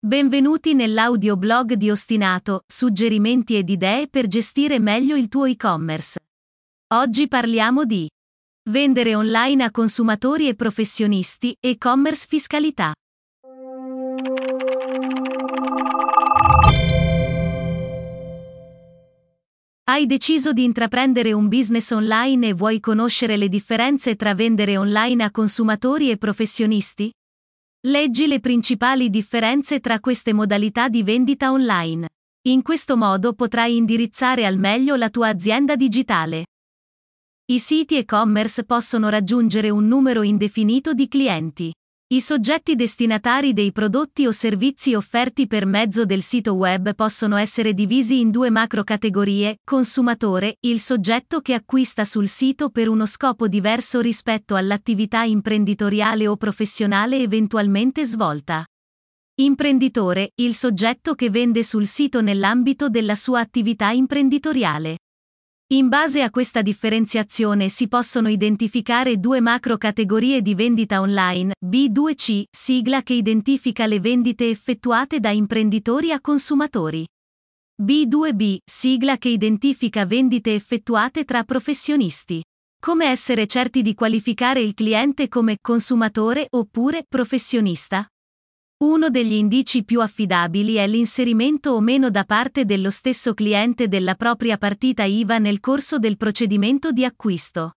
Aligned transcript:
Benvenuti 0.00 0.74
nell'audioblog 0.74 1.72
di 1.72 1.90
Ostinato, 1.90 2.62
suggerimenti 2.68 3.56
ed 3.56 3.68
idee 3.68 4.06
per 4.06 4.28
gestire 4.28 4.78
meglio 4.78 5.16
il 5.16 5.26
tuo 5.26 5.44
e-commerce. 5.44 6.20
Oggi 6.94 7.26
parliamo 7.26 7.84
di 7.84 8.08
vendere 8.70 9.16
online 9.16 9.64
a 9.64 9.72
consumatori 9.72 10.46
e 10.46 10.54
professionisti, 10.54 11.52
e-commerce 11.58 12.26
fiscalità. 12.28 12.92
Hai 19.82 20.06
deciso 20.06 20.52
di 20.52 20.62
intraprendere 20.62 21.32
un 21.32 21.48
business 21.48 21.90
online 21.90 22.46
e 22.46 22.52
vuoi 22.52 22.78
conoscere 22.78 23.36
le 23.36 23.48
differenze 23.48 24.14
tra 24.14 24.32
vendere 24.32 24.76
online 24.76 25.24
a 25.24 25.32
consumatori 25.32 26.10
e 26.10 26.18
professionisti? 26.18 27.10
Leggi 27.86 28.26
le 28.26 28.40
principali 28.40 29.08
differenze 29.08 29.78
tra 29.78 30.00
queste 30.00 30.32
modalità 30.32 30.88
di 30.88 31.04
vendita 31.04 31.52
online. 31.52 32.08
In 32.48 32.60
questo 32.62 32.96
modo 32.96 33.34
potrai 33.34 33.76
indirizzare 33.76 34.44
al 34.44 34.58
meglio 34.58 34.96
la 34.96 35.08
tua 35.10 35.28
azienda 35.28 35.76
digitale. 35.76 36.46
I 37.52 37.60
siti 37.60 37.96
e-commerce 37.96 38.64
possono 38.64 39.08
raggiungere 39.08 39.70
un 39.70 39.86
numero 39.86 40.22
indefinito 40.22 40.92
di 40.92 41.06
clienti. 41.06 41.72
I 42.10 42.22
soggetti 42.22 42.74
destinatari 42.74 43.52
dei 43.52 43.70
prodotti 43.70 44.26
o 44.26 44.30
servizi 44.30 44.94
offerti 44.94 45.46
per 45.46 45.66
mezzo 45.66 46.06
del 46.06 46.22
sito 46.22 46.54
web 46.54 46.94
possono 46.94 47.36
essere 47.36 47.74
divisi 47.74 48.18
in 48.18 48.30
due 48.30 48.48
macro 48.48 48.82
categorie, 48.82 49.58
consumatore, 49.62 50.56
il 50.60 50.80
soggetto 50.80 51.40
che 51.42 51.52
acquista 51.52 52.06
sul 52.06 52.26
sito 52.26 52.70
per 52.70 52.88
uno 52.88 53.04
scopo 53.04 53.46
diverso 53.46 54.00
rispetto 54.00 54.54
all'attività 54.54 55.24
imprenditoriale 55.24 56.26
o 56.26 56.38
professionale 56.38 57.18
eventualmente 57.18 58.06
svolta. 58.06 58.64
Imprenditore, 59.40 60.30
il 60.36 60.54
soggetto 60.54 61.14
che 61.14 61.28
vende 61.28 61.62
sul 61.62 61.86
sito 61.86 62.22
nell'ambito 62.22 62.88
della 62.88 63.16
sua 63.16 63.40
attività 63.40 63.90
imprenditoriale. 63.90 64.96
In 65.70 65.88
base 65.88 66.22
a 66.22 66.30
questa 66.30 66.62
differenziazione 66.62 67.68
si 67.68 67.88
possono 67.88 68.30
identificare 68.30 69.18
due 69.18 69.40
macro 69.40 69.76
categorie 69.76 70.40
di 70.40 70.54
vendita 70.54 70.98
online, 71.02 71.56
B2C, 71.62 72.44
sigla 72.50 73.02
che 73.02 73.12
identifica 73.12 73.84
le 73.84 74.00
vendite 74.00 74.48
effettuate 74.48 75.20
da 75.20 75.28
imprenditori 75.28 76.10
a 76.10 76.22
consumatori. 76.22 77.06
B2B, 77.82 78.60
sigla 78.64 79.18
che 79.18 79.28
identifica 79.28 80.06
vendite 80.06 80.54
effettuate 80.54 81.24
tra 81.24 81.44
professionisti. 81.44 82.42
Come 82.80 83.04
essere 83.04 83.46
certi 83.46 83.82
di 83.82 83.92
qualificare 83.92 84.62
il 84.62 84.72
cliente 84.72 85.28
come 85.28 85.58
consumatore 85.60 86.46
oppure 86.48 87.04
professionista? 87.06 88.08
Uno 88.80 89.10
degli 89.10 89.32
indici 89.32 89.82
più 89.82 90.00
affidabili 90.00 90.74
è 90.74 90.86
l'inserimento 90.86 91.72
o 91.72 91.80
meno 91.80 92.10
da 92.10 92.22
parte 92.22 92.64
dello 92.64 92.90
stesso 92.90 93.34
cliente 93.34 93.88
della 93.88 94.14
propria 94.14 94.56
partita 94.56 95.02
IVA 95.02 95.38
nel 95.38 95.58
corso 95.58 95.98
del 95.98 96.16
procedimento 96.16 96.92
di 96.92 97.04
acquisto. 97.04 97.72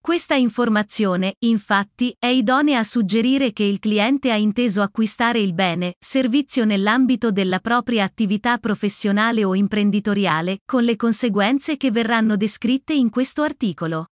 Questa 0.00 0.34
informazione, 0.34 1.36
infatti, 1.44 2.16
è 2.18 2.26
idonea 2.26 2.80
a 2.80 2.84
suggerire 2.84 3.52
che 3.52 3.62
il 3.62 3.78
cliente 3.78 4.32
ha 4.32 4.36
inteso 4.36 4.82
acquistare 4.82 5.38
il 5.38 5.54
bene, 5.54 5.94
servizio 6.00 6.64
nell'ambito 6.64 7.30
della 7.30 7.60
propria 7.60 8.02
attività 8.02 8.58
professionale 8.58 9.44
o 9.44 9.54
imprenditoriale, 9.54 10.62
con 10.64 10.82
le 10.82 10.96
conseguenze 10.96 11.76
che 11.76 11.92
verranno 11.92 12.36
descritte 12.36 12.92
in 12.92 13.08
questo 13.08 13.42
articolo. 13.42 14.08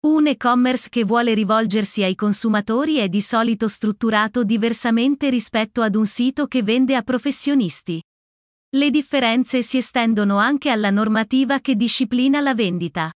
Un 0.00 0.28
e-commerce 0.28 0.90
che 0.90 1.02
vuole 1.02 1.34
rivolgersi 1.34 2.04
ai 2.04 2.14
consumatori 2.14 2.98
è 2.98 3.08
di 3.08 3.20
solito 3.20 3.66
strutturato 3.66 4.44
diversamente 4.44 5.28
rispetto 5.28 5.82
ad 5.82 5.96
un 5.96 6.06
sito 6.06 6.46
che 6.46 6.62
vende 6.62 6.94
a 6.94 7.02
professionisti. 7.02 8.00
Le 8.76 8.90
differenze 8.90 9.60
si 9.62 9.78
estendono 9.78 10.36
anche 10.36 10.70
alla 10.70 10.90
normativa 10.90 11.58
che 11.58 11.74
disciplina 11.74 12.38
la 12.38 12.54
vendita. 12.54 13.10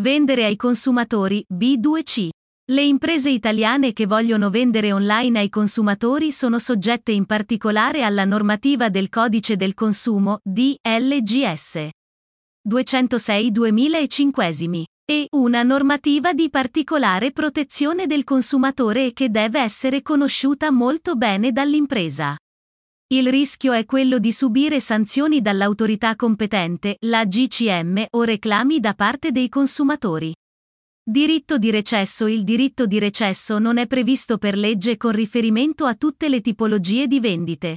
Vendere 0.00 0.46
ai 0.46 0.56
consumatori 0.56 1.44
B2C. 1.52 2.28
Le 2.72 2.82
imprese 2.82 3.28
italiane 3.28 3.92
che 3.92 4.06
vogliono 4.06 4.48
vendere 4.48 4.90
online 4.90 5.40
ai 5.40 5.50
consumatori 5.50 6.32
sono 6.32 6.58
soggette 6.58 7.12
in 7.12 7.26
particolare 7.26 8.04
alla 8.04 8.24
normativa 8.24 8.88
del 8.88 9.10
Codice 9.10 9.56
del 9.56 9.74
Consumo 9.74 10.40
DLGS 10.42 11.90
206 12.62 13.52
2005 13.52 14.44
e 15.08 15.28
una 15.30 15.62
normativa 15.62 16.32
di 16.32 16.50
particolare 16.50 17.30
protezione 17.30 18.06
del 18.06 18.24
consumatore 18.24 19.12
che 19.12 19.30
deve 19.30 19.60
essere 19.60 20.02
conosciuta 20.02 20.72
molto 20.72 21.14
bene 21.14 21.52
dall'impresa. 21.52 22.36
Il 23.14 23.30
rischio 23.30 23.72
è 23.72 23.84
quello 23.84 24.18
di 24.18 24.32
subire 24.32 24.80
sanzioni 24.80 25.40
dall'autorità 25.40 26.16
competente, 26.16 26.96
la 27.06 27.24
GCM, 27.24 28.06
o 28.10 28.24
reclami 28.24 28.80
da 28.80 28.94
parte 28.94 29.30
dei 29.30 29.48
consumatori. 29.48 30.34
Diritto 31.08 31.56
di 31.56 31.70
recesso 31.70 32.26
Il 32.26 32.42
diritto 32.42 32.84
di 32.84 32.98
recesso 32.98 33.60
non 33.60 33.78
è 33.78 33.86
previsto 33.86 34.38
per 34.38 34.56
legge 34.56 34.96
con 34.96 35.12
riferimento 35.12 35.84
a 35.84 35.94
tutte 35.94 36.28
le 36.28 36.40
tipologie 36.40 37.06
di 37.06 37.20
vendite. 37.20 37.76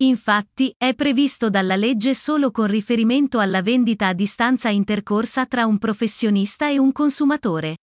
Infatti, 0.00 0.72
è 0.78 0.94
previsto 0.94 1.50
dalla 1.50 1.74
legge 1.74 2.14
solo 2.14 2.52
con 2.52 2.66
riferimento 2.66 3.40
alla 3.40 3.62
vendita 3.62 4.06
a 4.06 4.12
distanza 4.12 4.68
intercorsa 4.68 5.44
tra 5.46 5.66
un 5.66 5.78
professionista 5.78 6.68
e 6.68 6.78
un 6.78 6.92
consumatore. 6.92 7.78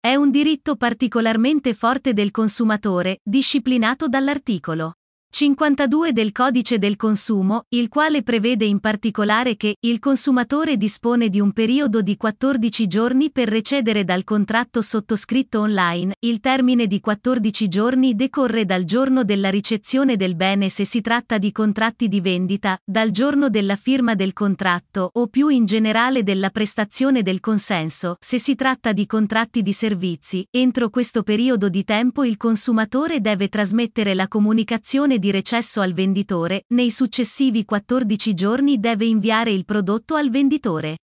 È 0.00 0.16
un 0.16 0.30
diritto 0.32 0.74
particolarmente 0.74 1.72
forte 1.72 2.12
del 2.12 2.32
consumatore, 2.32 3.20
disciplinato 3.22 4.08
dall'articolo 4.08 4.94
52 5.36 6.12
del 6.12 6.30
Codice 6.30 6.78
del 6.78 6.94
Consumo, 6.94 7.64
il 7.70 7.88
quale 7.88 8.22
prevede 8.22 8.66
in 8.66 8.78
particolare 8.78 9.56
che 9.56 9.74
il 9.80 9.98
consumatore 9.98 10.76
dispone 10.76 11.28
di 11.28 11.40
un 11.40 11.50
periodo 11.50 12.02
di 12.02 12.16
14 12.16 12.86
giorni 12.86 13.32
per 13.32 13.48
recedere 13.48 14.04
dal 14.04 14.22
contratto 14.22 14.80
sottoscritto 14.80 15.58
online, 15.58 16.14
il 16.20 16.38
termine 16.38 16.86
di 16.86 17.00
14 17.00 17.66
giorni 17.66 18.14
decorre 18.14 18.64
dal 18.64 18.84
giorno 18.84 19.24
della 19.24 19.50
ricezione 19.50 20.14
del 20.14 20.36
bene 20.36 20.68
se 20.68 20.84
si 20.84 21.00
tratta 21.00 21.36
di 21.38 21.50
contratti 21.50 22.06
di 22.06 22.20
vendita, 22.20 22.78
dal 22.84 23.10
giorno 23.10 23.48
della 23.48 23.74
firma 23.74 24.14
del 24.14 24.34
contratto 24.34 25.10
o 25.14 25.26
più 25.26 25.48
in 25.48 25.64
generale 25.64 26.22
della 26.22 26.50
prestazione 26.50 27.22
del 27.22 27.40
consenso, 27.40 28.18
se 28.20 28.38
si 28.38 28.54
tratta 28.54 28.92
di 28.92 29.04
contratti 29.04 29.62
di 29.62 29.72
servizi, 29.72 30.46
entro 30.48 30.90
questo 30.90 31.24
periodo 31.24 31.68
di 31.68 31.82
tempo 31.82 32.22
il 32.22 32.36
consumatore 32.36 33.20
deve 33.20 33.48
trasmettere 33.48 34.14
la 34.14 34.28
comunicazione 34.28 35.22
di 35.24 35.30
recesso 35.30 35.80
al 35.80 35.94
venditore, 35.94 36.64
nei 36.74 36.90
successivi 36.90 37.64
14 37.64 38.34
giorni 38.34 38.78
deve 38.78 39.06
inviare 39.06 39.52
il 39.52 39.64
prodotto 39.64 40.16
al 40.16 40.28
venditore. 40.28 40.98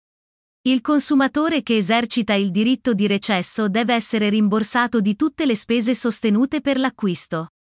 Il 0.63 0.81
consumatore 0.81 1.63
che 1.63 1.78
esercita 1.78 2.34
il 2.34 2.52
diritto 2.52 2.94
di 2.94 3.07
recesso 3.07 3.69
deve 3.69 3.94
essere 3.94 4.28
rimborsato 4.28 5.00
di 5.00 5.16
tutte 5.16 5.46
le 5.46 5.56
spese 5.56 5.96
sostenute 5.96 6.59
per 6.59 6.78
l'acquisto. 6.78 7.52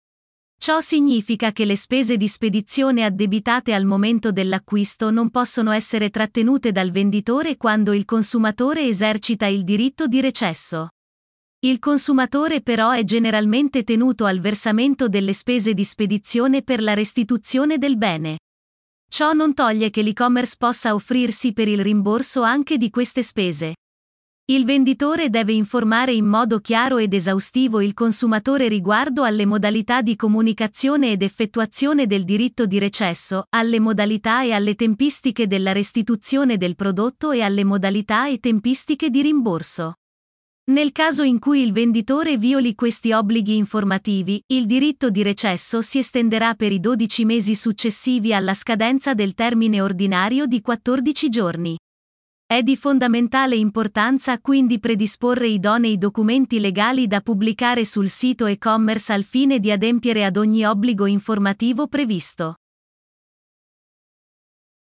Ciò 0.58 0.80
significa 0.80 1.52
che 1.52 1.64
le 1.64 1.76
spese 1.76 2.16
di 2.16 2.26
spedizione 2.26 3.04
addebitate 3.04 3.72
al 3.72 3.84
momento 3.84 4.32
dell'acquisto 4.32 5.12
non 5.12 5.30
possono 5.30 5.70
essere 5.70 6.10
trattenute 6.10 6.72
dal 6.72 6.90
venditore 6.90 7.56
quando 7.56 7.92
il 7.92 8.04
consumatore 8.04 8.84
esercita 8.84 9.46
il 9.46 9.62
diritto 9.62 10.08
di 10.08 10.20
recesso. 10.20 10.88
Il 11.60 11.80
consumatore 11.80 12.60
però 12.60 12.92
è 12.92 13.02
generalmente 13.02 13.82
tenuto 13.82 14.26
al 14.26 14.38
versamento 14.38 15.08
delle 15.08 15.32
spese 15.32 15.74
di 15.74 15.82
spedizione 15.82 16.62
per 16.62 16.80
la 16.80 16.94
restituzione 16.94 17.78
del 17.78 17.96
bene. 17.96 18.38
Ciò 19.10 19.32
non 19.32 19.54
toglie 19.54 19.90
che 19.90 20.02
l'e-commerce 20.02 20.54
possa 20.56 20.94
offrirsi 20.94 21.52
per 21.52 21.66
il 21.66 21.82
rimborso 21.82 22.42
anche 22.42 22.76
di 22.76 22.90
queste 22.90 23.24
spese. 23.24 23.74
Il 24.52 24.64
venditore 24.64 25.30
deve 25.30 25.52
informare 25.52 26.12
in 26.12 26.26
modo 26.26 26.60
chiaro 26.60 26.98
ed 26.98 27.12
esaustivo 27.12 27.80
il 27.80 27.92
consumatore 27.92 28.68
riguardo 28.68 29.24
alle 29.24 29.44
modalità 29.44 30.00
di 30.00 30.14
comunicazione 30.14 31.10
ed 31.10 31.22
effettuazione 31.22 32.06
del 32.06 32.22
diritto 32.22 32.66
di 32.66 32.78
recesso, 32.78 33.46
alle 33.50 33.80
modalità 33.80 34.44
e 34.44 34.52
alle 34.52 34.76
tempistiche 34.76 35.48
della 35.48 35.72
restituzione 35.72 36.56
del 36.56 36.76
prodotto 36.76 37.32
e 37.32 37.42
alle 37.42 37.64
modalità 37.64 38.28
e 38.28 38.38
tempistiche 38.38 39.10
di 39.10 39.22
rimborso. 39.22 39.94
Nel 40.68 40.92
caso 40.92 41.22
in 41.22 41.38
cui 41.38 41.62
il 41.62 41.72
venditore 41.72 42.36
violi 42.36 42.74
questi 42.74 43.12
obblighi 43.12 43.56
informativi, 43.56 44.42
il 44.48 44.66
diritto 44.66 45.08
di 45.08 45.22
recesso 45.22 45.80
si 45.80 45.96
estenderà 45.96 46.54
per 46.54 46.72
i 46.72 46.78
12 46.78 47.24
mesi 47.24 47.54
successivi 47.54 48.34
alla 48.34 48.52
scadenza 48.52 49.14
del 49.14 49.32
termine 49.32 49.80
ordinario 49.80 50.44
di 50.44 50.60
14 50.60 51.28
giorni. 51.30 51.78
È 52.46 52.62
di 52.62 52.76
fondamentale 52.76 53.56
importanza 53.56 54.38
quindi 54.40 54.78
predisporre 54.78 55.48
idonei 55.48 55.96
documenti 55.96 56.60
legali 56.60 57.06
da 57.06 57.22
pubblicare 57.22 57.86
sul 57.86 58.10
sito 58.10 58.44
e-commerce 58.44 59.12
al 59.14 59.24
fine 59.24 59.60
di 59.60 59.70
adempiere 59.70 60.24
ad 60.26 60.36
ogni 60.36 60.66
obbligo 60.66 61.06
informativo 61.06 61.88
previsto. 61.88 62.56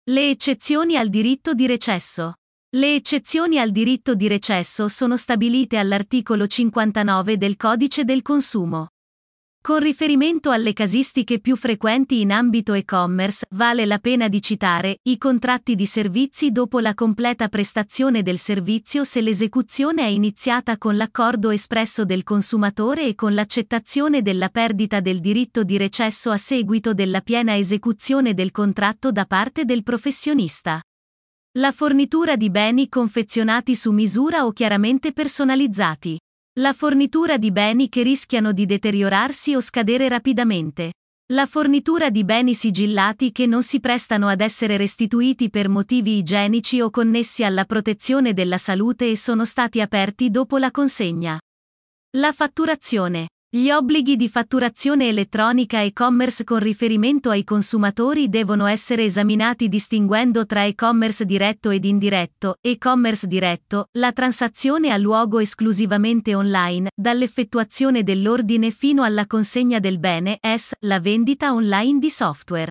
Le 0.05 0.31
eccezioni 0.31 0.96
al 0.96 1.08
diritto 1.08 1.55
di 1.55 1.67
recesso. 1.67 2.34
Le 2.74 2.94
eccezioni 2.94 3.58
al 3.58 3.70
diritto 3.70 4.14
di 4.14 4.28
recesso 4.28 4.88
sono 4.88 5.19
stabilite 5.19 5.76
all'articolo 5.76 6.46
59 6.46 7.36
del 7.36 7.58
Codice 7.58 8.02
del 8.04 8.22
Consumo. 8.22 8.92
Con 9.60 9.78
riferimento 9.80 10.50
alle 10.50 10.72
casistiche 10.72 11.38
più 11.38 11.54
frequenti 11.54 12.22
in 12.22 12.32
ambito 12.32 12.72
e-commerce, 12.72 13.44
vale 13.50 13.84
la 13.84 13.98
pena 13.98 14.28
di 14.28 14.40
citare 14.40 15.00
i 15.02 15.19
contratti 15.19 15.74
di 15.74 15.84
servizi 15.84 16.50
dopo 16.50 16.80
la 16.80 16.94
completa 16.94 17.48
prestazione 17.48 18.22
del 18.22 18.38
servizio 18.38 19.04
se 19.04 19.20
l'esecuzione 19.20 20.04
è 20.04 20.08
iniziata 20.08 20.78
con 20.78 20.96
l'accordo 20.96 21.50
espresso 21.50 22.06
del 22.06 22.22
consumatore 22.22 23.06
e 23.06 23.14
con 23.14 23.34
l'accettazione 23.34 24.22
della 24.22 24.48
perdita 24.48 25.00
del 25.00 25.20
diritto 25.20 25.62
di 25.62 25.76
recesso 25.76 26.30
a 26.30 26.38
seguito 26.38 26.94
della 26.94 27.20
piena 27.20 27.54
esecuzione 27.54 28.32
del 28.32 28.50
contratto 28.50 29.12
da 29.12 29.26
parte 29.26 29.66
del 29.66 29.82
professionista. 29.82 30.82
La 31.58 31.70
fornitura 31.70 32.37
di 32.37 32.49
beni 32.49 32.88
confezionati 32.88 33.76
su 33.76 33.93
misura 33.93 34.46
o 34.46 34.52
chiaramente 34.52 35.12
personalizzati. 35.12 36.19
La 36.60 36.72
fornitura 36.72 37.37
di 37.37 37.52
beni 37.52 37.90
che 37.90 38.02
rischiano 38.02 38.52
di 38.52 38.64
deteriorarsi 38.64 39.54
o 39.54 39.60
scadere 39.60 40.08
rapidamente. 40.08 40.94
La 41.34 41.44
fornitura 41.44 42.08
di 42.08 42.25
beni 42.25 42.54
sigillati 42.54 43.32
che 43.32 43.44
non 43.44 43.62
si 43.62 43.81
prestano 43.81 44.28
ad 44.28 44.40
essere 44.40 44.78
restituiti 44.78 45.50
per 45.50 45.69
motivi 45.69 46.16
igienici 46.16 46.81
o 46.81 46.88
connessi 46.88 47.44
alla 47.44 47.66
protezione 47.66 48.32
della 48.32 48.56
salute 48.56 49.10
e 49.10 49.16
sono 49.19 49.44
stati 49.44 49.82
aperti 49.82 50.31
dopo 50.31 50.56
la 50.56 50.70
consegna. 50.70 51.38
La 52.16 52.32
fatturazione. 52.32 53.28
Gli 53.54 53.69
obblighi 53.69 54.16
di 54.16 54.31
fatturazione 54.31 55.08
elettronica 55.08 55.82
e-commerce 55.82 56.43
con 56.43 56.58
riferimento 56.58 57.28
ai 57.28 57.44
consumatori 57.44 58.31
devono 58.31 58.64
essere 58.64 59.04
esaminati 59.04 59.69
distinguendo 59.69 60.46
tra 60.46 60.64
e-commerce 60.64 61.26
diretto 61.26 61.69
ed 61.69 61.84
indiretto. 61.84 62.56
E-commerce 62.62 63.26
diretto, 63.26 63.88
la 63.99 64.10
transazione 64.12 64.90
ha 64.90 64.96
luogo 64.96 65.38
esclusivamente 65.38 66.34
online, 66.34 66.93
dall'effettuazione 66.94 68.02
dell'ordine 68.02 68.70
fino 68.70 69.02
alla 69.02 69.26
consegna 69.26 69.81
del 69.81 69.98
bene, 69.98 70.38
S, 70.40 70.72
la 70.87 70.98
vendita 70.98 71.52
online 71.52 71.98
di 71.98 72.08
software. 72.08 72.70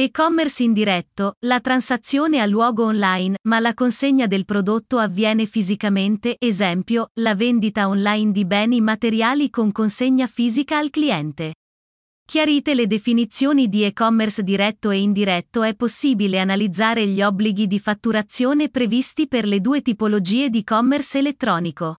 E-commerce 0.00 0.62
indiretto, 0.62 1.34
la 1.40 1.58
transazione 1.58 2.38
ha 2.38 2.46
luogo 2.46 2.84
online, 2.84 3.34
ma 3.48 3.58
la 3.58 3.74
consegna 3.74 4.28
del 4.28 4.44
prodotto 4.44 4.98
avviene 4.98 5.44
fisicamente, 5.44 6.36
esempio, 6.38 7.10
la 7.14 7.34
vendita 7.34 7.88
online 7.88 8.30
di 8.30 8.44
beni 8.44 8.80
materiali 8.80 9.50
con 9.50 9.72
consegna 9.72 10.28
fisica 10.28 10.78
al 10.78 10.90
cliente. 10.90 11.54
Chiarite 12.24 12.74
le 12.74 12.86
definizioni 12.86 13.68
di 13.68 13.82
e-commerce 13.82 14.44
diretto 14.44 14.90
e 14.90 15.00
indiretto 15.00 15.64
è 15.64 15.74
possibile 15.74 16.38
analizzare 16.38 17.04
gli 17.04 17.20
obblighi 17.20 17.66
di 17.66 17.80
fatturazione 17.80 18.68
previsti 18.68 19.26
per 19.26 19.48
le 19.48 19.60
due 19.60 19.82
tipologie 19.82 20.48
di 20.48 20.62
commerce 20.62 21.18
elettronico. 21.18 21.96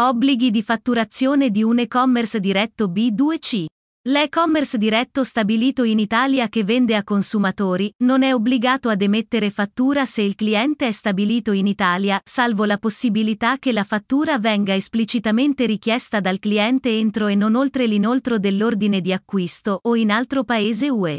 Obblighi 0.00 0.50
di 0.50 0.62
fatturazione 0.62 1.50
di 1.50 1.62
un 1.62 1.80
e-commerce 1.80 2.40
diretto 2.40 2.86
B2C. 2.86 3.66
L'e-commerce 4.08 4.78
diretto 4.78 5.22
stabilito 5.22 5.82
in 5.82 5.98
Italia 5.98 6.48
che 6.48 6.64
vende 6.64 6.94
a 6.94 7.04
consumatori 7.04 7.92
non 8.04 8.22
è 8.22 8.32
obbligato 8.32 8.88
ad 8.88 9.02
emettere 9.02 9.50
fattura 9.50 10.06
se 10.06 10.22
il 10.22 10.34
cliente 10.34 10.86
è 10.86 10.92
stabilito 10.92 11.52
in 11.52 11.66
Italia, 11.66 12.18
salvo 12.24 12.64
la 12.64 12.78
possibilità 12.78 13.58
che 13.58 13.70
la 13.70 13.84
fattura 13.84 14.38
venga 14.38 14.74
esplicitamente 14.74 15.66
richiesta 15.66 16.20
dal 16.20 16.38
cliente 16.38 16.96
entro 16.96 17.26
e 17.26 17.34
non 17.34 17.54
oltre 17.54 17.86
l'inoltro 17.86 18.38
dell'ordine 18.38 19.02
di 19.02 19.12
acquisto 19.12 19.78
o 19.82 19.94
in 19.94 20.10
altro 20.10 20.42
paese 20.42 20.88
UE. 20.88 21.18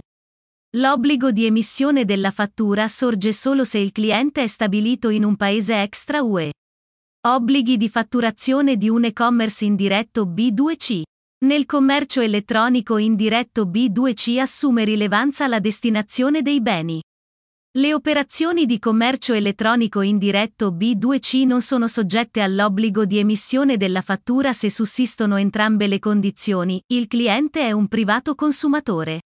L'obbligo 0.78 1.32
di 1.32 1.46
emissione 1.46 2.06
della 2.06 2.32
fattura 2.32 2.88
sorge 2.88 3.34
solo 3.34 3.66
se 3.66 3.78
il 3.78 3.92
cliente 3.92 4.42
è 4.42 4.48
stabilito 4.48 5.10
in 5.10 5.26
un 5.26 5.36
paese 5.36 5.82
extra 5.82 6.24
UE. 6.24 6.54
Obblighi 7.28 7.78
di 7.78 7.90
fatturazione 7.90 8.78
di 8.78 8.90
un 8.90 9.04
e-commerce 9.04 9.66
indiretto 9.66 10.26
B2C. 10.26 11.02
Nel 11.42 11.66
commercio 11.66 12.20
elettronico 12.20 12.98
indiretto 12.98 13.64
B2C 13.64 14.40
assume 14.40 14.84
rilevanza 14.84 15.48
la 15.48 15.60
destinazione 15.60 16.42
dei 16.42 16.60
beni. 16.60 17.02
Le 17.78 17.94
operazioni 17.94 18.66
di 18.66 18.78
commercio 18.78 19.32
elettronico 19.32 20.02
indiretto 20.02 20.72
B2C 20.72 21.46
non 21.46 21.62
sono 21.62 21.88
soggette 21.88 22.42
all'obbligo 22.42 23.06
di 23.06 23.20
emissione 23.20 23.78
della 23.78 24.02
fattura 24.02 24.52
se 24.52 24.70
sussistono 24.70 25.38
entrambe 25.38 25.88
le 25.88 26.00
condizioni, 26.00 26.84
il 26.88 27.08
cliente 27.08 27.62
è 27.62 27.72
un 27.72 27.88
privato 27.88 28.36
consumatore. 28.36 29.22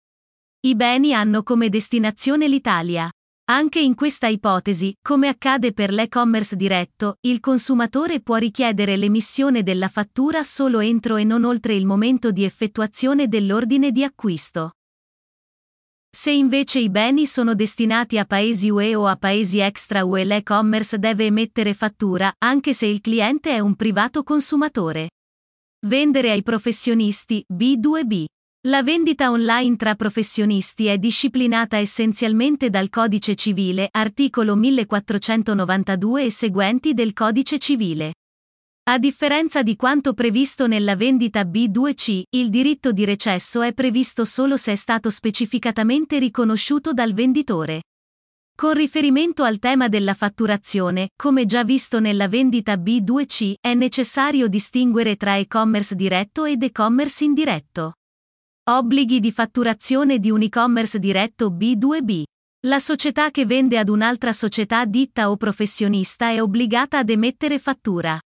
I 0.61 0.75
beni 0.75 1.13
hanno 1.13 1.43
come 1.43 1.69
destinazione 1.69 2.47
l'Italia. 2.47 3.07
Anche 3.51 3.79
in 3.79 3.95
questa 3.95 4.27
ipotesi, 4.27 4.95
come 5.01 5.27
accade 5.27 5.73
per 5.73 5.91
l'e-commerce 5.91 6.55
diretto, 6.55 7.17
il 7.21 7.39
consumatore 7.39 8.21
può 8.21 8.35
richiedere 8.35 8.95
l'emissione 8.95 9.63
della 9.63 9.87
fattura 9.87 10.43
solo 10.43 10.79
entro 10.81 11.15
e 11.15 11.23
non 11.23 11.43
oltre 11.45 11.73
il 11.73 11.87
momento 11.87 12.29
di 12.29 12.43
effettuazione 12.43 13.27
dell'ordine 13.27 13.91
di 13.91 14.03
acquisto. 14.03 14.73
Se 16.15 16.29
invece 16.29 16.77
i 16.77 16.91
beni 16.91 17.25
sono 17.25 17.55
destinati 17.55 18.19
a 18.19 18.25
paesi 18.25 18.69
UE 18.69 18.93
o 18.93 19.07
a 19.07 19.15
paesi 19.15 19.57
extra 19.57 20.05
UE 20.05 20.25
l'e-commerce 20.25 20.99
deve 20.99 21.25
emettere 21.25 21.73
fattura, 21.73 22.31
anche 22.37 22.75
se 22.75 22.85
il 22.85 23.01
cliente 23.01 23.49
è 23.49 23.57
un 23.57 23.75
privato 23.75 24.21
consumatore. 24.21 25.09
Vendere 25.87 26.29
ai 26.29 26.43
professionisti 26.43 27.43
B2B. 27.51 28.25
La 28.67 28.83
vendita 28.83 29.31
online 29.31 29.77
tra 29.77 29.95
professionisti 29.95 30.87
è 30.87 30.97
disciplinata 30.97 31.77
essenzialmente 31.77 32.69
dal 32.69 32.89
Codice 32.89 33.33
civile, 33.33 33.87
articolo 33.89 34.57
1492 34.57 36.25
e 36.25 36.29
seguenti 36.29 36.93
del 36.93 37.13
Codice 37.13 37.57
civile. 37.57 38.15
A 38.89 38.97
differenza 38.97 39.63
di 39.63 39.77
quanto 39.77 40.13
previsto 40.13 40.67
nella 40.67 40.97
vendita 40.97 41.43
B2C, 41.43 42.23
il 42.31 42.49
diritto 42.49 42.91
di 42.91 43.05
recesso 43.05 43.61
è 43.61 43.71
previsto 43.71 44.25
solo 44.25 44.57
se 44.57 44.73
è 44.73 44.75
stato 44.75 45.09
specificatamente 45.09 46.19
riconosciuto 46.19 46.91
dal 46.91 47.13
venditore. 47.13 47.83
Con 48.53 48.73
riferimento 48.73 49.43
al 49.43 49.59
tema 49.59 49.87
della 49.87 50.13
fatturazione, 50.13 51.11
come 51.15 51.45
già 51.45 51.63
visto 51.63 52.01
nella 52.01 52.27
vendita 52.27 52.73
B2C, 52.73 53.53
è 53.61 53.73
necessario 53.73 54.49
distinguere 54.49 55.15
tra 55.15 55.37
e-commerce 55.37 55.95
diretto 55.95 56.43
ed 56.43 56.61
e-commerce 56.61 57.23
indiretto. 57.23 57.93
Obblighi 58.71 59.19
di 59.19 59.31
fatturazione 59.31 60.19
di 60.19 60.29
un 60.29 60.43
e-commerce 60.43 60.99
diretto 60.99 61.49
B2B. 61.49 62.21
La 62.67 62.77
società 62.77 63.31
che 63.31 63.47
vende 63.47 63.79
ad 63.79 63.89
un'altra 63.89 64.31
società 64.31 64.85
ditta 64.85 65.31
o 65.31 65.37
professionista 65.37 66.29
è 66.29 66.39
obbligata 66.39 66.99
ad 66.99 67.09
emettere 67.09 67.57
fattura. 67.57 68.19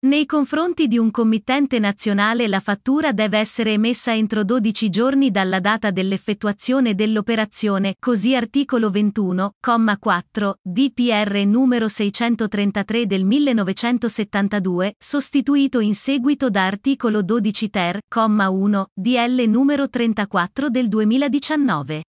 Nei 0.00 0.26
confronti 0.26 0.86
di 0.86 0.96
un 0.96 1.10
committente 1.10 1.80
nazionale 1.80 2.46
la 2.46 2.60
fattura 2.60 3.10
deve 3.10 3.36
essere 3.38 3.72
emessa 3.72 4.14
entro 4.14 4.44
12 4.44 4.90
giorni 4.90 5.32
dalla 5.32 5.58
data 5.58 5.90
dell'effettuazione 5.90 6.94
dell'operazione, 6.94 7.96
così 7.98 8.36
articolo 8.36 8.90
21, 8.90 9.54
comma 9.58 9.98
4, 9.98 10.58
DPR 10.62 11.42
numero 11.44 11.88
633 11.88 13.06
del 13.08 13.24
1972, 13.24 14.94
sostituito 14.96 15.80
in 15.80 15.96
seguito 15.96 16.48
da 16.48 16.64
articolo 16.64 17.20
12 17.20 17.68
ter, 17.68 17.98
comma 18.06 18.50
1, 18.50 18.90
DL 18.94 19.48
numero 19.48 19.90
34 19.90 20.70
del 20.70 20.86
2019. 20.86 22.04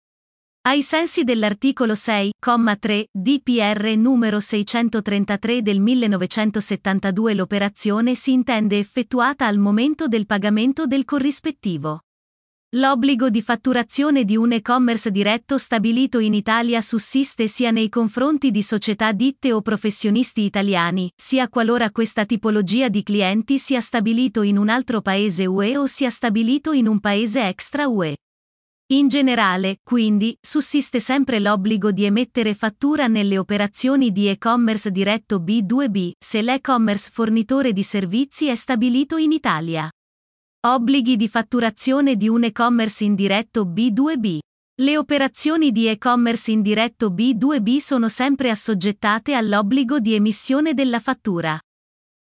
Ai 0.68 0.82
sensi 0.82 1.24
dell'articolo 1.24 1.94
6,3 1.94 3.04
DPR 3.10 3.96
numero 3.96 4.38
633 4.38 5.62
del 5.62 5.80
1972 5.80 7.32
l'operazione 7.32 8.14
si 8.14 8.32
intende 8.32 8.78
effettuata 8.78 9.46
al 9.46 9.56
momento 9.56 10.08
del 10.08 10.26
pagamento 10.26 10.84
del 10.84 11.06
corrispettivo. 11.06 12.00
L'obbligo 12.76 13.30
di 13.30 13.40
fatturazione 13.40 14.24
di 14.24 14.36
un 14.36 14.52
e-commerce 14.52 15.10
diretto 15.10 15.56
stabilito 15.56 16.18
in 16.18 16.34
Italia 16.34 16.82
sussiste 16.82 17.48
sia 17.48 17.70
nei 17.70 17.88
confronti 17.88 18.50
di 18.50 18.60
società 18.60 19.12
ditte 19.12 19.54
o 19.54 19.62
professionisti 19.62 20.42
italiani, 20.42 21.10
sia 21.16 21.48
qualora 21.48 21.90
questa 21.90 22.26
tipologia 22.26 22.90
di 22.90 23.02
clienti 23.02 23.56
sia 23.56 23.80
stabilito 23.80 24.42
in 24.42 24.58
un 24.58 24.68
altro 24.68 25.00
paese 25.00 25.46
UE 25.46 25.78
o 25.78 25.86
sia 25.86 26.10
stabilito 26.10 26.72
in 26.72 26.88
un 26.88 27.00
paese 27.00 27.48
extra 27.48 27.88
UE. 27.88 28.16
In 28.90 29.08
generale, 29.08 29.80
quindi, 29.82 30.34
sussiste 30.40 30.98
sempre 30.98 31.40
l'obbligo 31.40 31.92
di 31.92 32.06
emettere 32.06 32.54
fattura 32.54 33.06
nelle 33.06 33.36
operazioni 33.36 34.12
di 34.12 34.28
e-commerce 34.28 34.90
diretto 34.90 35.40
B2B, 35.40 36.12
se 36.18 36.40
l'e-commerce 36.40 37.10
fornitore 37.12 37.74
di 37.74 37.82
servizi 37.82 38.46
è 38.46 38.54
stabilito 38.54 39.18
in 39.18 39.32
Italia. 39.32 39.90
Obblighi 40.66 41.16
di 41.16 41.28
fatturazione 41.28 42.16
di 42.16 42.28
un 42.28 42.44
e-commerce 42.44 43.04
indiretto 43.04 43.66
B2B. 43.66 44.38
Le 44.80 44.96
operazioni 44.96 45.70
di 45.70 45.86
e-commerce 45.86 46.50
indiretto 46.50 47.10
B2B 47.10 47.76
sono 47.76 48.08
sempre 48.08 48.48
assoggettate 48.48 49.34
all'obbligo 49.34 50.00
di 50.00 50.14
emissione 50.14 50.72
della 50.72 50.98
fattura. 50.98 51.60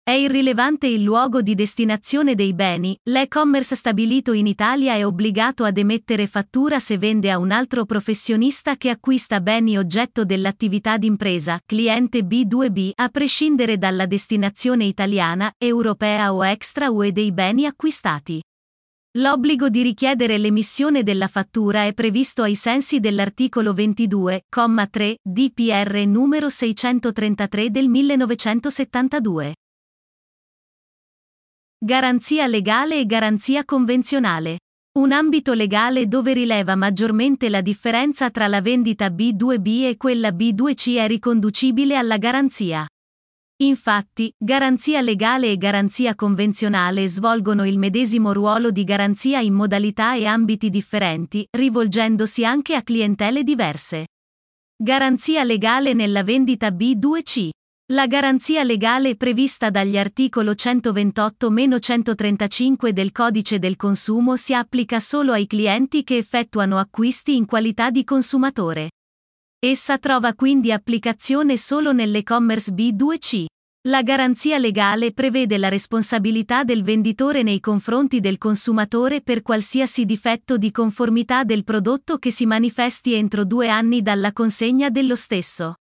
È 0.06 0.12
irrilevante 0.12 0.86
il 0.88 1.02
luogo 1.02 1.42
di 1.42 1.56
destinazione 1.56 2.36
dei 2.36 2.54
beni, 2.54 2.94
l'e-commerce 3.04 3.74
stabilito 3.74 4.34
in 4.34 4.48
Italia 4.48 4.96
è 4.96 5.06
obbligato 5.06 5.64
ad 5.64 5.78
emettere 5.78 6.28
fattura 6.28 6.78
se 6.82 6.98
vende 6.98 7.32
a 7.32 7.38
un 7.38 7.52
altro 7.52 7.86
professionista 7.86 8.76
che 8.76 8.90
acquista 8.90 9.40
beni 9.40 9.78
oggetto 9.78 10.26
dell'attività 10.26 10.98
d'impresa, 10.98 11.58
cliente 11.66 12.20
B2B, 12.20 12.92
a 12.96 13.08
prescindere 13.08 13.78
dalla 13.78 14.06
destinazione 14.06 14.84
italiana, 14.84 15.54
europea 15.58 16.34
o 16.34 16.46
extra 16.46 16.90
UE 16.90 17.14
dei 17.14 17.32
beni 17.32 17.66
acquistati. 17.66 18.44
L'obbligo 19.20 19.70
di 19.70 19.84
richiedere 19.84 20.38
l'emissione 20.38 21.04
della 21.04 21.30
fattura 21.30 21.86
è 21.86 21.94
previsto 21.94 22.42
ai 22.42 22.56
sensi 22.56 23.00
dell'articolo 23.00 23.72
22,3 23.72 25.14
DPR 25.24 26.06
numero 26.06 26.50
633 26.50 27.72
del 27.72 27.88
1972. 27.88 29.54
Garanzia 31.86 32.48
legale 32.48 32.98
e 32.98 33.06
garanzia 33.06 33.66
convenzionale. 33.66 34.60
Un 35.00 35.12
ambito 35.12 35.52
legale 35.52 36.08
dove 36.08 36.32
rileva 36.32 36.78
maggiormente 36.78 37.50
la 37.50 37.60
differenza 37.60 38.30
tra 38.30 38.48
la 38.48 38.62
vendita 38.62 39.08
B2B 39.08 39.88
e 39.90 39.98
quella 39.98 40.30
B2C 40.30 40.96
è 40.96 41.08
riconducibile 41.08 41.98
alla 41.98 42.16
garanzia. 42.16 42.88
Infatti, 43.64 44.32
garanzia 44.38 45.02
legale 45.02 45.52
e 45.52 45.58
garanzia 45.58 46.16
convenzionale 46.16 47.06
svolgono 47.10 47.66
il 47.68 47.78
medesimo 47.78 48.32
ruolo 48.32 48.72
di 48.72 48.86
garanzia 48.86 49.42
in 49.42 49.54
modalità 49.54 50.16
e 50.16 50.26
ambiti 50.26 50.70
differenti, 50.70 51.46
rivolgendosi 51.52 52.46
anche 52.46 52.76
a 52.76 52.82
clientele 52.82 53.44
diverse. 53.44 54.06
Garanzia 54.82 55.44
legale 55.44 55.92
nella 55.92 56.24
vendita 56.24 56.70
B2C. 56.70 57.50
La 57.92 58.08
garanzia 58.08 58.64
legale 58.64 59.18
prevista 59.18 59.70
dagli 59.70 59.98
articolo 59.98 60.54
128-135 60.54 62.92
del 62.92 63.12
Codice 63.12 63.60
del 63.60 63.76
consumo 63.76 64.38
si 64.38 64.54
applica 64.54 65.02
solo 65.02 65.34
ai 65.34 65.46
clienti 65.48 66.06
che 66.06 66.16
effettuano 66.16 66.78
acquisti 66.78 67.36
in 67.36 67.46
qualità 67.46 67.90
di 67.90 68.06
consumatore. 68.06 68.92
Essa 69.60 69.98
trova 69.98 70.34
quindi 70.34 70.72
applicazione 70.72 71.58
solo 71.58 71.92
nell'e-commerce 71.92 72.72
B2C. 72.72 73.48
La 73.90 74.02
garanzia 74.02 74.58
legale 74.58 75.12
prevede 75.12 75.58
la 75.58 75.68
responsabilità 75.68 76.64
del 76.64 76.84
venditore 76.84 77.44
nei 77.44 77.60
confronti 77.60 78.22
del 78.22 78.38
consumatore 78.38 79.22
per 79.22 79.42
qualsiasi 79.42 80.06
difetto 80.06 80.56
di 80.56 80.72
conformità 80.72 81.44
del 81.44 81.66
prodotto 81.66 82.18
che 82.18 82.32
si 82.32 82.46
manifesti 82.46 83.12
entro 83.12 83.44
due 83.44 83.68
anni 83.68 84.02
dalla 84.02 84.32
consegna 84.32 84.90
dello 84.90 85.16
stesso. 85.16 85.76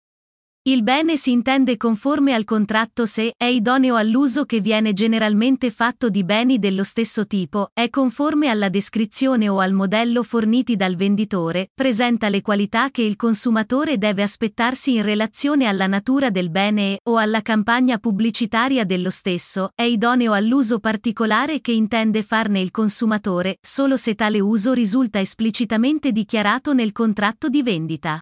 Il 0.63 0.83
bene 0.83 1.15
si 1.15 1.31
intende 1.31 1.77
conforme 1.77 2.33
al 2.33 2.43
contratto 2.43 3.05
se 3.05 3.33
è 3.37 3.45
idoneo 3.45 3.95
all'uso 3.95 4.43
che 4.43 4.59
viene 4.59 4.91
generalmente 4.91 5.71
fatto 5.71 6.09
di 6.09 6.25
beni 6.25 6.59
dello 6.59 6.83
stesso 6.83 7.25
tipo, 7.25 7.69
è 7.73 7.89
conforme 7.89 8.49
alla 8.49 8.67
descrizione 8.67 9.47
o 9.47 9.59
al 9.59 9.71
modello 9.71 10.21
forniti 10.21 10.75
dal 10.75 10.95
venditore, 10.95 11.69
presenta 11.73 12.27
le 12.27 12.41
qualità 12.41 12.89
che 12.91 13.01
il 13.01 13.15
consumatore 13.15 13.97
deve 13.97 14.21
aspettarsi 14.21 14.95
in 14.95 15.01
relazione 15.01 15.65
alla 15.65 15.87
natura 15.87 16.29
del 16.29 16.49
bene 16.49 16.95
e, 16.95 16.99
o 17.03 17.15
alla 17.15 17.41
campagna 17.41 17.97
pubblicitaria 17.97 18.83
dello 18.83 19.09
stesso, 19.09 19.69
è 19.73 19.83
idoneo 19.83 20.33
all'uso 20.33 20.79
particolare 20.79 21.61
che 21.61 21.71
intende 21.71 22.21
farne 22.21 22.59
il 22.59 22.69
consumatore, 22.69 23.57
solo 23.61 23.95
se 23.95 24.13
tale 24.13 24.41
uso 24.41 24.73
risulta 24.73 25.21
esplicitamente 25.21 26.11
dichiarato 26.11 26.73
nel 26.73 26.91
contratto 26.91 27.47
di 27.47 27.63
vendita. 27.63 28.19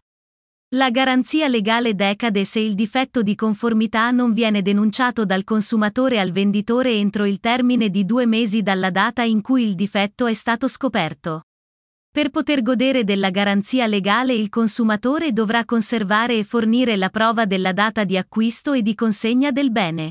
La 0.72 0.90
garanzia 0.90 1.48
legale 1.48 1.94
decade 1.94 2.44
se 2.44 2.60
il 2.60 2.74
difetto 2.74 3.22
di 3.22 3.34
conformità 3.34 4.10
non 4.10 4.34
viene 4.34 4.60
denunciato 4.60 5.24
dal 5.24 5.42
consumatore 5.42 6.20
al 6.20 6.30
venditore 6.30 6.92
entro 6.92 7.24
il 7.24 7.40
termine 7.40 7.88
di 7.88 8.04
due 8.04 8.26
mesi 8.26 8.60
dalla 8.60 8.90
data 8.90 9.22
in 9.22 9.40
cui 9.40 9.66
il 9.66 9.74
difetto 9.74 10.26
è 10.26 10.34
stato 10.34 10.68
scoperto. 10.68 11.44
Per 12.12 12.28
poter 12.28 12.60
godere 12.60 13.04
della 13.04 13.30
garanzia 13.30 13.86
legale 13.86 14.34
il 14.34 14.50
consumatore 14.50 15.32
dovrà 15.32 15.64
conservare 15.64 16.36
e 16.36 16.44
fornire 16.44 16.96
la 16.96 17.08
prova 17.08 17.46
della 17.46 17.72
data 17.72 18.04
di 18.04 18.18
acquisto 18.18 18.74
e 18.74 18.82
di 18.82 18.94
consegna 18.94 19.50
del 19.50 19.70
bene. 19.70 20.10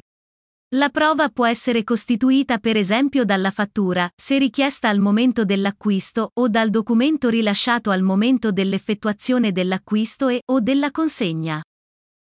La 0.75 0.89
prova 0.89 1.29
può 1.29 1.45
essere 1.45 1.85
costituita 1.85 2.57
per 2.57 2.75
esempio 2.75 3.23
dalla 3.23 3.51
fattura, 3.51 4.11
se 4.13 4.37
richiesta 4.37 4.89
al 4.89 4.99
momento 4.99 5.45
dell'acquisto, 5.45 6.31
o 6.33 6.49
dal 6.49 6.69
documento 6.69 7.29
rilasciato 7.29 7.89
al 7.89 8.01
momento 8.01 8.51
dell'effettuazione 8.51 9.53
dell'acquisto 9.53 10.27
e 10.27 10.41
o 10.45 10.59
della 10.59 10.91
consegna. 10.91 11.61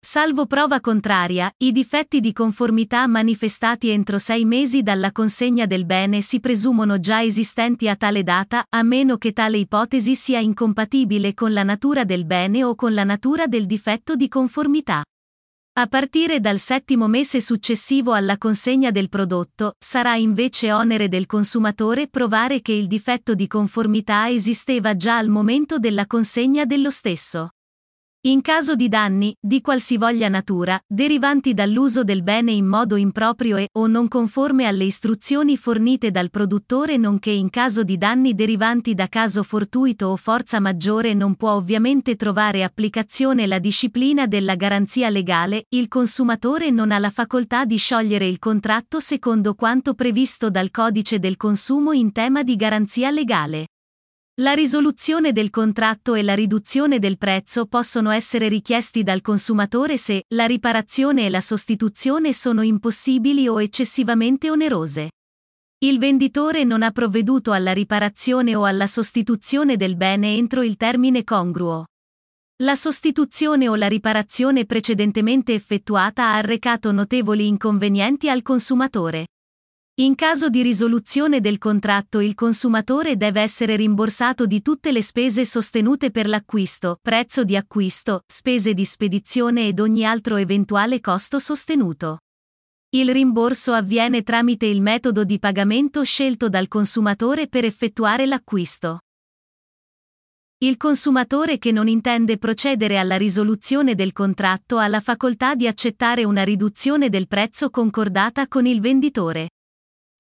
Salvo 0.05 0.47
prova 0.47 0.81
contraria, 0.81 1.49
i 1.59 1.71
difetti 1.71 2.19
di 2.19 2.33
conformità 2.33 3.07
manifestati 3.07 3.91
entro 3.91 4.19
sei 4.19 4.45
mesi 4.45 4.83
dalla 4.83 5.13
consegna 5.13 5.67
del 5.67 5.87
bene 5.87 6.21
si 6.21 6.41
presumono 6.41 6.99
già 6.99 7.23
esistenti 7.23 7.89
a 7.89 7.95
tale 7.95 8.25
data, 8.25 8.65
a 8.69 8.83
meno 8.83 9.17
che 9.17 9.33
tale 9.33 9.59
ipotesi 9.59 10.17
sia 10.17 10.41
incompatibile 10.41 11.35
con 11.35 11.53
la 11.53 11.63
natura 11.63 12.03
del 12.03 12.27
bene 12.27 12.65
o 12.65 12.75
con 12.75 12.95
la 12.95 13.05
natura 13.05 13.47
del 13.47 13.67
difetto 13.67 14.17
di 14.17 14.27
conformità. 14.27 15.05
A 15.77 15.89
partire 15.89 16.39
dal 16.39 16.61
settimo 16.61 17.09
mese 17.09 17.41
successivo 17.41 18.13
alla 18.13 18.39
consegna 18.39 18.93
del 18.93 19.09
prodotto, 19.09 19.75
sarà 19.77 20.15
invece 20.15 20.71
onere 20.71 21.09
del 21.09 21.27
consumatore 21.27 22.07
provare 22.07 22.61
che 22.61 22.71
il 22.71 22.87
difetto 22.87 23.35
di 23.35 23.49
conformità 23.49 24.31
esisteva 24.31 24.95
già 24.95 25.19
al 25.19 25.29
momento 25.29 25.81
della 25.81 26.07
consegna 26.07 26.65
dello 26.65 26.91
stesso. 26.91 27.55
In 28.27 28.41
caso 28.41 28.75
di 28.75 28.89
danni, 28.89 29.37
di 29.39 29.61
qualsivoglia 29.61 30.29
natura, 30.31 30.81
derivanti 30.87 31.53
dall'uso 31.53 32.05
del 32.05 32.23
bene 32.23 32.53
in 32.53 32.65
modo 32.65 32.97
improprio 32.97 33.59
e 33.59 33.69
o 33.73 33.87
non 33.87 34.09
conforme 34.09 34.65
alle 34.65 34.85
istruzioni 34.85 35.59
fornite 35.59 36.11
dal 36.11 36.31
produttore 36.31 36.97
nonché 36.97 37.29
in 37.29 37.51
caso 37.51 37.83
di 37.83 37.99
danni 37.99 38.35
derivanti 38.35 38.95
da 38.95 39.09
caso 39.09 39.43
fortuito 39.43 40.07
o 40.07 40.17
forza 40.17 40.59
maggiore 40.59 41.13
non 41.13 41.35
può 41.35 41.51
ovviamente 41.51 42.17
trovare 42.17 42.65
applicazione 42.65 43.47
la 43.47 43.59
disciplina 43.59 44.27
della 44.27 44.55
garanzia 44.55 45.11
legale, 45.11 45.67
il 45.69 45.89
consumatore 45.89 46.71
non 46.71 46.93
ha 46.93 46.99
la 46.99 47.11
facoltà 47.11 47.67
di 47.67 47.77
sciogliere 47.77 48.27
il 48.27 48.39
contratto 48.39 49.01
secondo 49.01 49.53
quanto 49.55 49.93
previsto 49.93 50.49
dal 50.49 50.71
codice 50.71 51.19
del 51.19 51.37
consumo 51.37 51.93
in 51.93 52.11
tema 52.11 52.43
di 52.43 52.57
garanzia 52.57 53.11
legale. 53.11 53.67
La 54.41 54.53
risoluzione 54.53 55.31
del 55.31 55.49
contratto 55.49 56.15
e 56.15 56.25
la 56.25 56.35
riduzione 56.35 56.99
del 56.99 57.19
prezzo 57.19 57.67
possono 57.67 58.11
essere 58.11 58.49
richiesti 58.49 59.05
dal 59.05 59.21
consumatore 59.21 59.97
se 59.97 60.25
la 60.35 60.45
riparazione 60.47 61.27
e 61.27 61.31
la 61.31 61.41
sostituzione 61.41 62.33
sono 62.33 62.63
impossibili 62.63 63.47
o 63.47 63.63
eccessivamente 63.63 64.51
onerose. 64.51 65.11
Il 65.85 66.01
venditore 66.01 66.65
non 66.65 66.83
ha 66.83 66.91
provveduto 66.91 67.53
alla 67.53 67.73
riparazione 67.73 68.57
o 68.57 68.65
alla 68.65 68.89
sostituzione 68.89 69.77
del 69.77 69.95
bene 69.95 70.35
entro 70.35 70.65
il 70.65 70.77
termine 70.77 71.23
congruo. 71.23 71.85
La 72.65 72.75
sostituzione 72.75 73.69
o 73.69 73.77
la 73.77 73.87
riparazione 73.87 74.65
precedentemente 74.65 75.55
effettuata 75.55 76.25
ha 76.25 76.35
arrecato 76.39 76.91
notevoli 76.91 77.47
inconvenienti 77.47 78.29
al 78.29 78.43
consumatore. 78.43 79.27
In 79.97 80.17
caso 80.17 80.49
di 80.49 80.63
risoluzione 80.63 81.41
del 81.41 81.57
contratto 81.57 82.19
il 82.19 82.35
consumatore 82.35 83.17
deve 83.17 83.41
essere 83.41 83.77
rimborsato 83.77 84.45
di 84.45 84.61
tutte 84.61 84.91
le 84.91 85.01
spese 85.01 85.45
sostenute 85.45 86.11
per 86.11 86.27
l'acquisto, 86.27 86.99
prezzo 87.01 87.45
di 87.45 87.55
acquisto, 87.55 88.25
spese 88.27 88.75
di 88.75 88.85
spedizione 88.85 89.69
ed 89.69 89.79
ogni 89.79 90.05
altro 90.05 90.35
eventuale 90.35 90.99
costo 90.99 91.39
sostenuto. 91.39 92.23
Il 92.89 93.13
rimborso 93.13 93.73
avviene 93.73 94.25
tramite 94.25 94.67
il 94.67 94.83
metodo 94.83 95.23
di 95.23 95.39
pagamento 95.39 96.03
scelto 96.03 96.49
dal 96.49 96.67
consumatore 96.67 97.47
per 97.47 97.65
effettuare 97.65 98.27
l'acquisto. 98.27 98.99
Il 100.59 100.77
consumatore 100.77 101.59
che 101.59 101.71
non 101.71 101.87
intende 101.87 102.37
procedere 102.37 102.99
alla 102.99 103.17
risoluzione 103.17 103.95
del 103.95 104.13
contratto 104.13 104.79
ha 104.79 104.89
la 104.89 104.99
facoltà 104.99 105.55
di 105.55 105.69
accettare 105.69 106.25
una 106.25 106.43
riduzione 106.43 107.09
del 107.09 107.29
prezzo 107.29 107.71
concordata 107.71 108.49
con 108.49 108.67
il 108.67 108.81
venditore. 108.81 109.51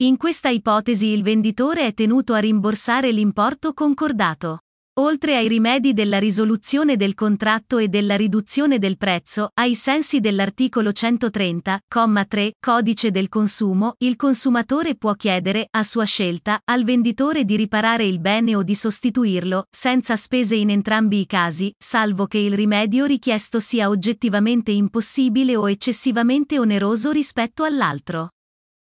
In 0.04 0.18
questa 0.18 0.50
ipotesi 0.50 1.06
il 1.06 1.22
venditore 1.22 1.86
è 1.86 1.94
tenuto 1.94 2.34
a 2.34 2.38
rimborsare 2.38 3.10
l'importo 3.10 3.72
concordato. 3.72 4.58
Oltre 5.00 5.34
ai 5.34 5.48
rimedi 5.48 5.94
della 5.94 6.18
risoluzione 6.18 6.96
del 6.96 7.14
contratto 7.14 7.78
e 7.78 7.88
della 7.88 8.14
riduzione 8.14 8.78
del 8.78 8.98
prezzo, 8.98 9.48
ai 9.54 9.74
sensi 9.74 10.20
dell'articolo 10.20 10.90
130,3 10.90 12.50
Codice 12.60 13.10
del 13.12 13.30
consumo, 13.30 13.94
il 14.00 14.16
consumatore 14.16 14.94
può 14.94 15.14
chiedere, 15.14 15.68
a 15.70 15.82
sua 15.82 16.04
scelta, 16.04 16.60
al 16.64 16.84
venditore 16.84 17.46
di 17.46 17.56
riparare 17.56 18.04
il 18.04 18.20
bene 18.20 18.54
o 18.56 18.62
di 18.62 18.74
sostituirlo, 18.74 19.64
senza 19.70 20.16
spese 20.16 20.54
in 20.54 20.68
entrambi 20.68 21.20
i 21.20 21.26
casi, 21.26 21.72
salvo 21.78 22.26
che 22.26 22.36
il 22.36 22.52
rimedio 22.52 23.06
richiesto 23.06 23.58
sia 23.58 23.88
oggettivamente 23.88 24.70
impossibile 24.70 25.56
o 25.56 25.70
eccessivamente 25.70 26.58
oneroso 26.58 27.10
rispetto 27.10 27.64
all'altro. 27.64 28.33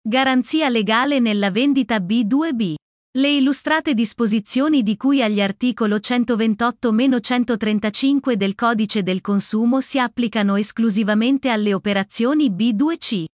Garanzia 0.07 0.69
legale 0.69 1.19
nella 1.19 1.51
vendita 1.51 1.97
B2B. 1.97 2.75
Le 3.17 3.27
illustrate 3.27 3.93
disposizioni 3.93 4.81
di 4.81 4.95
cui 4.95 5.21
agli 5.21 5.41
articolo 5.41 5.97
128-135 5.97 8.35
del 8.35 8.55
Codice 8.55 9.03
del 9.03 9.19
consumo 9.19 9.81
si 9.81 9.99
applicano 9.99 10.55
esclusivamente 10.55 11.49
alle 11.49 11.73
operazioni 11.73 12.49
B2C. 12.49 13.25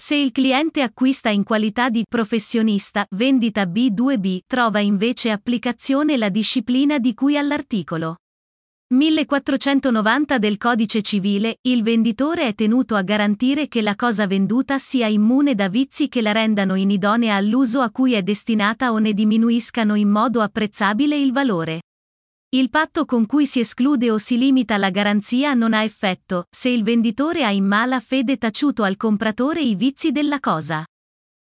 Se 0.00 0.14
il 0.14 0.30
cliente 0.30 0.82
acquista 0.82 1.28
in 1.28 1.42
qualità 1.42 1.90
di 1.90 2.04
professionista, 2.08 3.04
vendita 3.16 3.64
B2B 3.64 4.42
trova 4.46 4.78
invece 4.78 5.32
applicazione 5.32 6.16
la 6.16 6.28
disciplina 6.28 7.00
di 7.00 7.14
cui 7.14 7.36
all'articolo 7.36 8.18
1490 8.88 10.38
del 10.38 10.58
Codice 10.58 11.02
civile, 11.02 11.58
il 11.62 11.82
venditore 11.82 12.46
è 12.46 12.54
tenuto 12.54 12.94
a 12.94 13.02
garantire 13.02 13.66
che 13.66 13.82
la 13.82 13.96
cosa 13.96 14.28
venduta 14.28 14.78
sia 14.78 15.08
immune 15.08 15.56
da 15.56 15.68
vizi 15.68 16.08
che 16.08 16.22
la 16.22 16.30
rendano 16.30 16.76
inidonea 16.76 17.34
all'uso 17.34 17.80
a 17.80 17.90
cui 17.90 18.12
è 18.12 18.22
destinata 18.22 18.92
o 18.92 18.98
ne 18.98 19.12
diminuiscano 19.12 19.96
in 19.96 20.08
modo 20.08 20.40
apprezzabile 20.40 21.16
il 21.16 21.32
valore. 21.32 21.80
Il 22.50 22.70
patto 22.70 23.06
con 23.06 23.26
cui 23.26 23.44
si 23.44 23.58
esclude 23.58 24.08
o 24.12 24.18
si 24.18 24.38
limita 24.38 24.76
la 24.76 24.90
garanzia 24.90 25.52
non 25.52 25.74
ha 25.74 25.82
effetto, 25.82 26.44
se 26.48 26.68
il 26.68 26.84
venditore 26.84 27.44
ha 27.44 27.50
in 27.50 27.64
mala 27.64 27.98
fede 27.98 28.36
taciuto 28.36 28.84
al 28.84 28.96
compratore 28.96 29.62
i 29.62 29.74
vizi 29.74 30.12
della 30.12 30.38
cosa. 30.38 30.84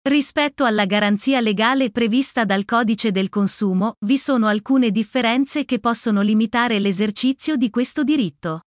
Rispetto 0.05 0.65
alla 0.65 0.85
garanzia 0.85 1.39
legale 1.39 1.89
prevista 1.89 2.43
dal 2.43 2.65
Codice 2.65 3.11
del 3.11 3.29
consumo, 3.29 3.95
vi 3.99 4.17
sono 4.17 4.47
alcune 4.47 4.91
differenze 4.91 5.63
che 5.63 5.79
possono 5.79 6.19
limitare 6.19 6.77
l'esercizio 6.79 7.55
di 7.55 7.69
questo 7.69 8.03
diritto. 8.03 8.63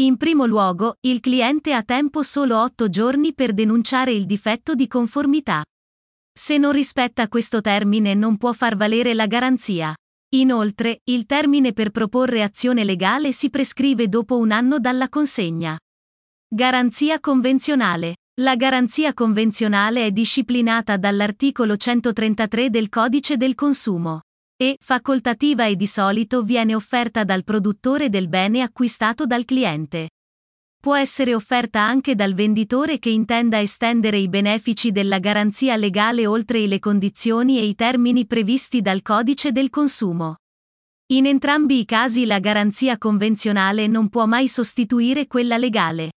In 0.00 0.16
primo 0.16 0.44
luogo, 0.44 0.96
il 1.02 1.20
cliente 1.20 1.72
ha 1.72 1.84
tempo 1.84 2.22
solo 2.22 2.60
8 2.60 2.88
giorni 2.88 3.32
per 3.32 3.52
denunciare 3.52 4.10
il 4.10 4.26
difetto 4.26 4.74
di 4.74 4.88
conformità. 4.88 5.64
Se 6.36 6.58
non 6.58 6.72
rispetta 6.72 7.28
questo 7.28 7.60
termine 7.60 8.14
non 8.14 8.36
può 8.36 8.52
far 8.52 8.74
valere 8.74 9.14
la 9.14 9.26
garanzia. 9.26 9.94
Inoltre, 10.34 10.98
il 11.04 11.26
termine 11.26 11.74
per 11.74 11.90
proporre 11.90 12.42
azione 12.42 12.82
legale 12.82 13.30
si 13.30 13.50
prescrive 13.50 14.08
dopo 14.08 14.36
un 14.36 14.50
anno 14.50 14.80
dalla 14.80 15.08
consegna. 15.08 15.78
Garanzia 16.48 17.20
convenzionale. 17.20 18.16
La 18.42 18.54
garanzia 18.54 19.14
convenzionale 19.14 20.04
è 20.04 20.10
disciplinata 20.10 20.98
dall'articolo 20.98 21.74
133 21.74 22.68
del 22.68 22.90
Codice 22.90 23.38
del 23.38 23.54
consumo 23.54 24.24
e, 24.54 24.76
facoltativa 24.78 25.64
e 25.64 25.74
di 25.74 25.86
solito 25.86 26.42
viene 26.42 26.74
offerta 26.74 27.24
dal 27.24 27.44
produttore 27.44 28.10
del 28.10 28.28
bene 28.28 28.60
acquistato 28.60 29.24
dal 29.24 29.46
cliente. 29.46 30.10
Può 30.78 30.94
essere 30.94 31.34
offerta 31.34 31.80
anche 31.80 32.14
dal 32.14 32.34
venditore 32.34 32.98
che 32.98 33.08
intenda 33.08 33.58
estendere 33.58 34.18
i 34.18 34.28
benefici 34.28 34.92
della 34.92 35.18
garanzia 35.18 35.74
legale 35.76 36.26
oltre 36.26 36.66
le 36.66 36.78
condizioni 36.78 37.58
e 37.58 37.64
i 37.64 37.74
termini 37.74 38.26
previsti 38.26 38.82
dal 38.82 39.00
Codice 39.00 39.50
del 39.50 39.70
consumo. 39.70 40.36
In 41.14 41.24
entrambi 41.24 41.78
i 41.78 41.86
casi 41.86 42.26
la 42.26 42.38
garanzia 42.38 42.98
convenzionale 42.98 43.86
non 43.86 44.10
può 44.10 44.26
mai 44.26 44.46
sostituire 44.46 45.26
quella 45.26 45.56
legale. 45.56 46.10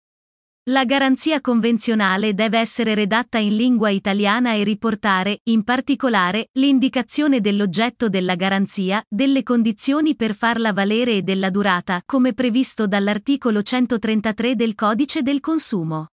La 0.69 0.85
garanzia 0.85 1.41
convenzionale 1.41 2.35
deve 2.35 2.59
essere 2.59 2.93
redatta 2.93 3.39
in 3.39 3.55
lingua 3.55 3.89
italiana 3.89 4.53
e 4.53 4.63
riportare, 4.63 5.39
in 5.45 5.63
particolare, 5.63 6.49
l'indicazione 6.59 7.41
dell'oggetto 7.41 8.07
della 8.07 8.35
garanzia, 8.35 9.03
delle 9.09 9.41
condizioni 9.41 10.15
per 10.15 10.35
farla 10.35 10.71
valere 10.71 11.17
e 11.17 11.21
della 11.23 11.49
durata, 11.49 12.03
come 12.05 12.35
previsto 12.35 12.85
dall'articolo 12.85 13.63
133 13.63 14.55
del 14.55 14.75
Codice 14.75 15.23
del 15.23 15.39
consumo. 15.39 16.09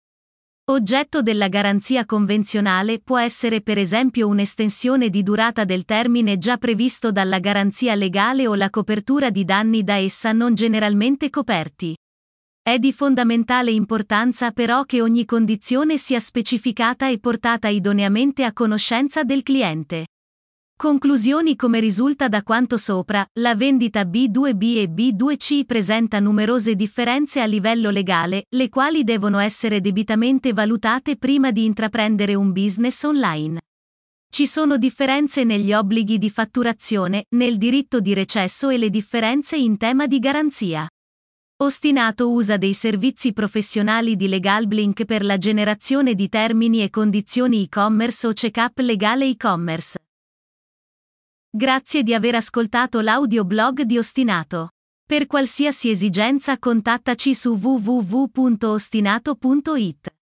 Oggetto 0.71 1.21
della 1.21 1.49
garanzia 1.49 2.07
convenzionale 2.07 2.99
può 2.99 3.19
essere 3.19 3.61
per 3.61 3.77
esempio 3.77 4.27
un'estensione 4.27 5.11
di 5.11 5.21
durata 5.21 5.65
del 5.65 5.85
termine 5.85 6.39
già 6.39 6.57
previsto 6.57 7.11
dalla 7.11 7.37
garanzia 7.37 7.93
legale 7.93 8.47
o 8.47 8.55
la 8.55 8.71
copertura 8.71 9.29
di 9.29 9.45
danni 9.45 9.83
da 9.83 9.97
essa 9.97 10.31
non 10.31 10.55
generalmente 10.55 11.29
coperti. 11.29 11.95
È 12.67 12.79
di 12.79 12.91
fondamentale 12.91 13.71
importanza 13.71 14.51
però 14.51 14.83
che 14.83 15.01
ogni 15.01 15.23
condizione 15.23 15.95
sia 15.95 16.19
specificata 16.19 17.07
e 17.07 17.17
portata 17.17 17.69
idoneamente 17.69 18.43
a 18.43 18.51
conoscenza 18.51 19.23
del 19.23 19.41
cliente. 19.41 20.07
Conclusioni 20.75 21.55
Come 21.55 21.79
risulta 21.79 22.27
da 22.27 22.43
quanto 22.43 22.75
sopra, 22.75 23.25
la 23.39 23.55
vendita 23.55 24.01
B2B 24.01 24.79
e 24.79 24.89
B2C 24.89 25.63
presenta 25.63 26.19
numerose 26.19 26.75
differenze 26.75 27.39
a 27.39 27.45
livello 27.45 27.89
legale, 27.89 28.43
le 28.49 28.67
quali 28.67 29.05
devono 29.05 29.39
essere 29.39 29.79
debitamente 29.79 30.51
valutate 30.51 31.15
prima 31.15 31.51
di 31.51 31.63
intraprendere 31.63 32.35
un 32.35 32.51
business 32.51 33.01
online. 33.03 33.61
Ci 34.29 34.45
sono 34.45 34.75
differenze 34.75 35.45
negli 35.45 35.71
obblighi 35.71 36.17
di 36.17 36.29
fatturazione, 36.29 37.27
nel 37.29 37.57
diritto 37.57 38.01
di 38.01 38.13
recesso 38.13 38.67
e 38.67 38.77
le 38.77 38.89
differenze 38.89 39.55
in 39.55 39.77
tema 39.77 40.05
di 40.05 40.19
garanzia. 40.19 40.85
Ostinato 41.59 42.29
usa 42.29 42.57
dei 42.57 42.75
servizi 42.75 43.33
professionali 43.33 44.15
di 44.15 44.27
LegalBlink 44.27 45.05
per 45.05 45.25
la 45.25 45.39
generazione 45.39 46.13
di 46.13 46.29
termini 46.29 46.83
e 46.83 46.91
condizioni 46.91 47.63
e-commerce 47.63 48.27
o 48.27 48.31
checkup 48.31 48.77
legale 48.77 49.27
e-commerce. 49.27 49.97
Grazie 51.49 52.03
di 52.03 52.13
aver 52.13 52.35
ascoltato 52.35 53.01
l'audioblog 53.01 53.81
di 53.81 53.97
Ostinato. 53.97 54.73
Per 55.03 55.25
qualsiasi 55.25 55.89
esigenza 55.89 56.59
contattaci 56.59 57.33
su 57.33 57.57
www.ostinato.it. 57.59 60.16